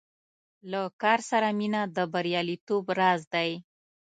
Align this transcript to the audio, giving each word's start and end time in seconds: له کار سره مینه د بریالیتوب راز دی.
له 0.71 0.81
کار 1.01 1.19
سره 1.29 1.47
مینه 1.59 1.81
د 1.95 1.97
بریالیتوب 2.13 2.83
راز 2.99 3.21
دی. 3.33 3.51